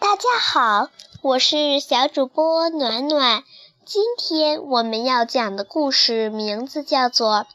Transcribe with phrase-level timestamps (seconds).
[0.00, 0.90] 大家好，
[1.22, 3.42] 我是小主播暖暖。
[3.84, 7.30] 今天我们要讲的故事名字叫做《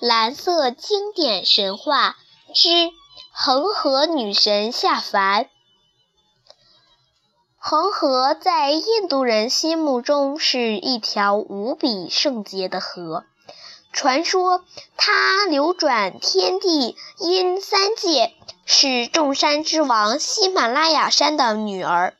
[0.00, 2.16] 蓝色经典神话
[2.52, 2.90] 之
[3.30, 5.44] 恒河女神下凡》。
[7.56, 13.24] 恒河在印度人心目中是一条无比圣洁的河，
[13.92, 14.64] 传说
[14.96, 18.34] 它流转天地阴三界，
[18.64, 22.14] 是众山之王喜马拉雅山的女儿。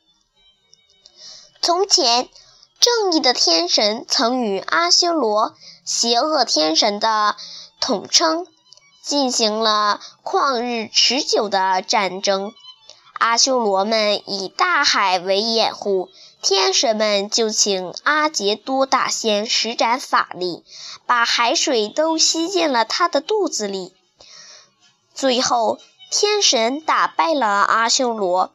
[1.61, 2.29] 从前。
[2.83, 5.55] 正义的天神曾与阿修罗
[5.87, 7.37] （邪恶天神的
[7.79, 8.45] 统称）
[9.01, 12.53] 进行了旷日持久的战争。
[13.23, 16.09] 阿修罗们以大海为掩护，
[16.41, 20.65] 天神们就请阿杰多大仙施展法力，
[21.05, 23.93] 把海水都吸进了他的肚子里。
[25.13, 25.79] 最后，
[26.11, 28.53] 天神打败了阿修罗，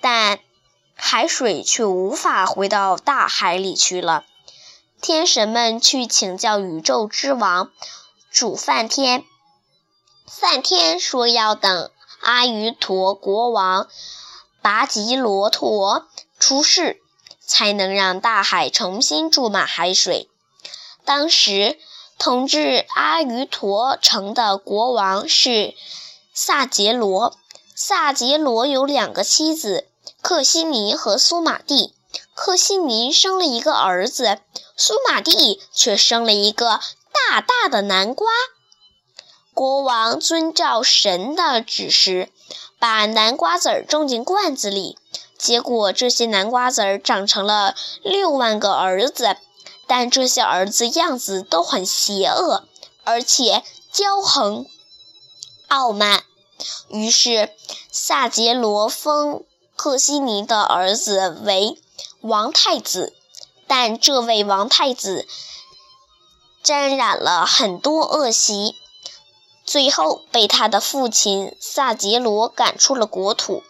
[0.00, 0.40] 但。
[1.02, 4.24] 海水却无法回到大海里去了。
[5.00, 7.70] 天神们去请教宇宙之王
[8.30, 9.24] 主梵天，
[10.26, 13.88] 梵天说要等阿瑜陀国王
[14.62, 16.06] 拔吉罗陀
[16.38, 17.00] 出世，
[17.44, 20.28] 才能让大海重新注满海水。
[21.04, 21.78] 当时
[22.18, 25.74] 统治阿瑜陀城的国王是
[26.32, 27.36] 萨杰罗，
[27.74, 29.86] 萨杰罗有两个妻子。
[30.22, 31.94] 克西尼和苏玛蒂，
[32.34, 34.38] 克西尼生了一个儿子，
[34.76, 36.80] 苏玛蒂却生了一个
[37.30, 38.28] 大大的南瓜。
[39.60, 42.30] 国王遵照神的指示，
[42.78, 44.96] 把南瓜籽儿种进罐子里，
[45.36, 49.36] 结果这些南瓜籽儿长成了六万个儿子，
[49.86, 52.64] 但这些儿子样子都很邪恶，
[53.04, 54.64] 而且骄横
[55.68, 56.24] 傲慢。
[56.88, 57.50] 于是
[57.92, 59.44] 萨杰罗封。
[59.76, 61.78] 克西尼的儿子为
[62.22, 63.12] 王太子，
[63.66, 65.26] 但这位王太子
[66.62, 68.76] 沾染了很多恶习，
[69.70, 73.62] 最后被他的父亲萨杰罗赶出了国土。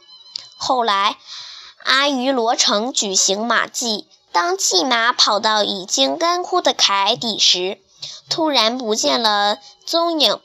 [0.57, 1.19] 后来，
[1.85, 7.83] 阿瑜罗城举行马祭，当祭马跑到已经干枯的海底时，
[8.31, 10.41] 突然不见了踪影。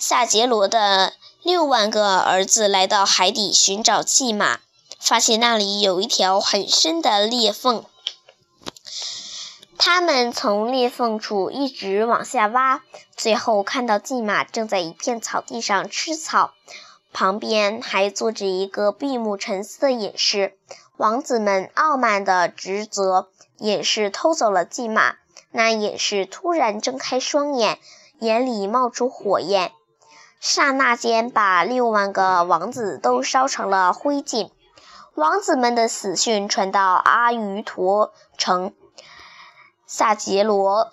[0.00, 1.12] 萨杰罗的。
[1.44, 4.60] 六万个儿子来到海底寻找祭马，
[4.98, 7.84] 发现那里有一条很深的裂缝。
[9.76, 12.82] 他们从裂缝处一直往下挖，
[13.16, 16.52] 最后看到祭马正在一片草地上吃草，
[17.12, 20.56] 旁边还坐着一个闭目沉思的隐士。
[20.96, 25.16] 王子们傲慢的指责隐士偷走了祭马。
[25.50, 27.78] 那隐士突然睁开双眼，
[28.18, 29.72] 眼里冒出火焰。
[30.40, 34.50] 刹那间，把六万个王子都烧成了灰烬。
[35.14, 38.74] 王子们的死讯传到阿瑜陀城，
[39.96, 40.90] 萨杰罗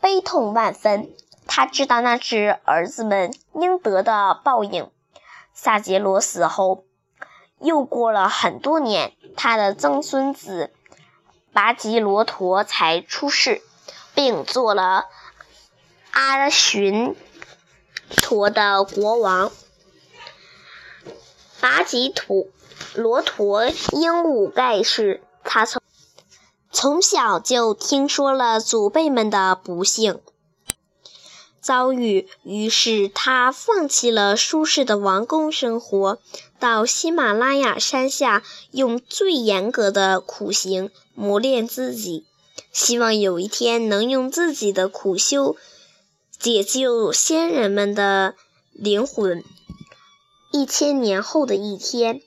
[0.00, 1.14] 悲痛万分。
[1.46, 4.90] 他知道那是儿子们应得的报应。
[5.54, 6.82] 萨杰罗死后，
[7.60, 10.72] 又过了很多年，他的曾孙子
[11.52, 13.62] 拔吉罗陀才出世，
[14.12, 15.04] 并做了
[16.10, 17.14] 阿寻。
[18.20, 19.52] 陀的国王
[21.60, 22.46] 拔吉陀
[22.96, 25.79] 罗陀英武盖世，他从
[26.72, 30.20] 从小就听说了祖辈们的不幸
[31.60, 36.18] 遭遇，于是他放弃了舒适的王宫生活，
[36.58, 42.24] 到喜马拉雅山下用最严格的苦行磨练自己，
[42.72, 45.56] 希望有一天能用自己的苦修。
[46.38, 48.34] 解救先人们的
[48.72, 49.44] 灵魂。
[50.52, 52.22] 一千年后的一天，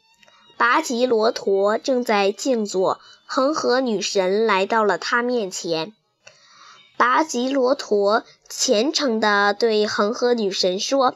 [0.58, 5.94] 拔吉罗陀正在静坐，恒河女神来到了他面前。
[6.96, 11.16] 拔吉罗陀虔诚地对恒河女神说：“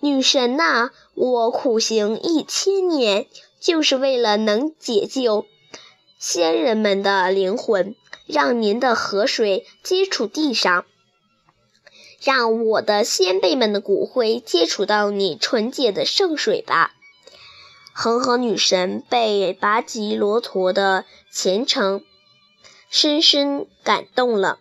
[0.00, 3.26] 女神呐，我苦行一千年，
[3.60, 5.46] 就是为了能解救
[6.18, 7.94] 仙人们的灵魂，
[8.26, 10.84] 让您的河水接触地上。”
[12.20, 16.92] 让我的先辈们的骨灰接触到你纯洁的圣水吧。
[17.94, 22.02] 恒河女神被拔吉罗陀的虔诚
[22.88, 24.58] 深深感动了，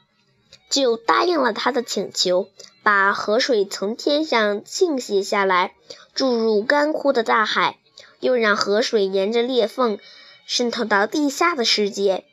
[0.69, 2.47] 就答应了他的请求，
[2.83, 5.73] 把河水从天上倾泻下来，
[6.13, 7.79] 注入干枯的大海，
[8.19, 9.97] 又让河水沿着裂缝
[10.45, 12.25] 渗透到地下的世界，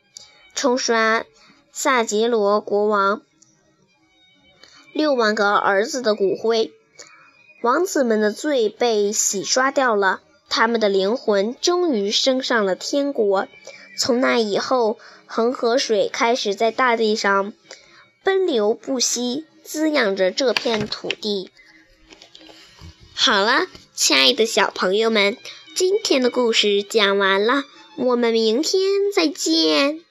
[0.53, 1.25] 冲刷
[1.71, 3.21] 萨杰罗国王。
[4.93, 6.73] 六万个儿子的骨灰，
[7.61, 10.21] 王子们的罪被洗刷掉了。
[10.49, 13.47] 他们的灵魂终于升上了天国。
[13.97, 17.53] 从那以后，恒河水开始在大地上
[18.23, 21.51] 奔流不息，滋养着这片土地。
[23.13, 25.37] 好了，亲爱的小朋友们，
[25.75, 27.65] 今天的故事讲完了，
[27.97, 30.01] 我们明天再见。